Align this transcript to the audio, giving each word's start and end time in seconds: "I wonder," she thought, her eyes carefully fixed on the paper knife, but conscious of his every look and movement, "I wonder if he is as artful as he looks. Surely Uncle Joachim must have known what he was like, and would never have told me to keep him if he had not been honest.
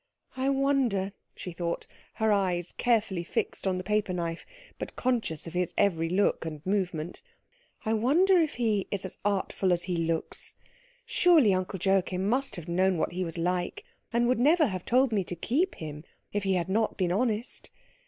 "I 0.35 0.49
wonder," 0.49 1.11
she 1.35 1.51
thought, 1.51 1.85
her 2.15 2.31
eyes 2.31 2.71
carefully 2.71 3.23
fixed 3.23 3.67
on 3.67 3.77
the 3.77 3.83
paper 3.83 4.13
knife, 4.13 4.47
but 4.79 4.95
conscious 4.95 5.45
of 5.45 5.53
his 5.53 5.75
every 5.77 6.09
look 6.09 6.43
and 6.43 6.65
movement, 6.65 7.21
"I 7.85 7.93
wonder 7.93 8.39
if 8.39 8.55
he 8.55 8.87
is 8.89 9.05
as 9.05 9.19
artful 9.23 9.71
as 9.71 9.83
he 9.83 9.97
looks. 9.97 10.55
Surely 11.05 11.53
Uncle 11.53 11.77
Joachim 11.79 12.27
must 12.27 12.55
have 12.55 12.67
known 12.67 12.97
what 12.97 13.11
he 13.11 13.23
was 13.23 13.37
like, 13.37 13.85
and 14.11 14.25
would 14.27 14.39
never 14.39 14.65
have 14.65 14.85
told 14.85 15.11
me 15.13 15.23
to 15.23 15.35
keep 15.35 15.75
him 15.75 16.03
if 16.33 16.41
he 16.45 16.55
had 16.55 16.67
not 16.67 16.97
been 16.97 17.11
honest. 17.11 17.69